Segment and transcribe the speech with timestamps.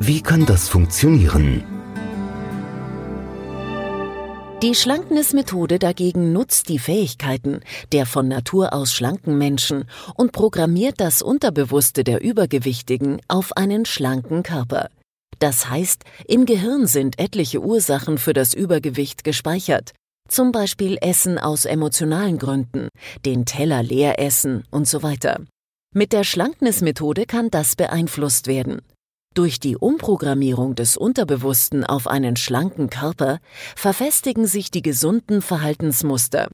[0.00, 1.64] Wie kann das funktionieren?
[4.62, 7.60] Die Schlanknismethode dagegen nutzt die Fähigkeiten
[7.92, 9.84] der von Natur aus schlanken Menschen
[10.14, 14.88] und programmiert das Unterbewusste der Übergewichtigen auf einen schlanken Körper.
[15.40, 19.92] Das heißt, im Gehirn sind etliche Ursachen für das Übergewicht gespeichert,
[20.28, 22.88] zum Beispiel Essen aus emotionalen Gründen,
[23.24, 25.40] den Teller leer essen und so weiter.
[25.94, 28.82] Mit der Schlanknismethode kann das beeinflusst werden.
[29.34, 33.38] Durch die Umprogrammierung des Unterbewussten auf einen schlanken Körper
[33.76, 36.48] verfestigen sich die gesunden Verhaltensmuster.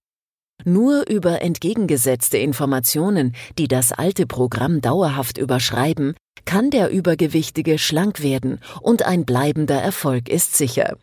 [0.65, 6.15] Nur über entgegengesetzte Informationen, die das alte Programm dauerhaft überschreiben,
[6.45, 10.97] kann der Übergewichtige schlank werden und ein bleibender Erfolg ist sicher.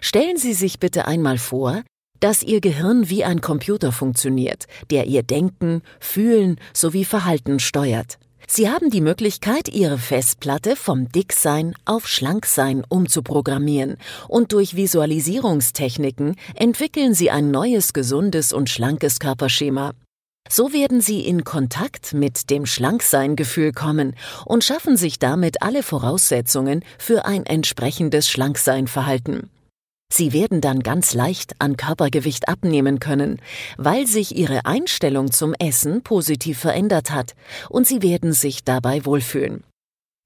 [0.00, 1.82] Stellen Sie sich bitte einmal vor,
[2.20, 8.18] dass Ihr Gehirn wie ein Computer funktioniert, der Ihr Denken, Fühlen sowie Verhalten steuert.
[8.46, 13.96] Sie haben die Möglichkeit, Ihre Festplatte vom Dicksein auf Schlanksein umzuprogrammieren
[14.28, 19.92] und durch Visualisierungstechniken entwickeln Sie ein neues gesundes und schlankes Körperschema.
[20.48, 26.84] So werden Sie in Kontakt mit dem Schlanksein-Gefühl kommen und schaffen sich damit alle Voraussetzungen
[26.98, 29.48] für ein entsprechendes Schlanksein-Verhalten.
[30.12, 33.40] Sie werden dann ganz leicht an Körpergewicht abnehmen können,
[33.76, 37.34] weil sich Ihre Einstellung zum Essen positiv verändert hat
[37.68, 39.62] und Sie werden sich dabei wohlfühlen.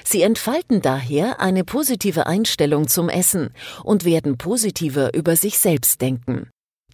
[0.02, 3.50] Sie entfalten daher eine positive Einstellung zum Essen
[3.82, 6.48] und werden positiver über sich selbst denken.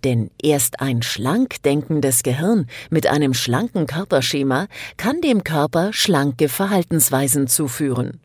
[0.04, 4.66] Denn erst ein schlank denkendes Gehirn mit einem schlanken Körperschema
[4.96, 8.20] kann dem Körper schlanke Verhaltensweisen zuführen.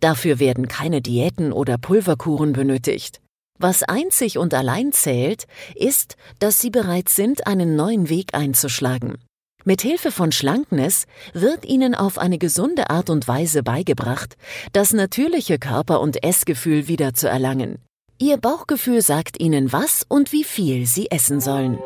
[0.00, 3.20] Dafür werden keine Diäten oder Pulverkuren benötigt.
[3.62, 9.18] Was einzig und allein zählt, ist, dass Sie bereit sind, einen neuen Weg einzuschlagen.
[9.66, 14.38] Mit Hilfe von Schlankness wird Ihnen auf eine gesunde Art und Weise beigebracht,
[14.72, 17.78] das natürliche Körper- und Essgefühl wieder zu erlangen.
[18.18, 21.78] Ihr Bauchgefühl sagt Ihnen, was und wie viel Sie essen sollen.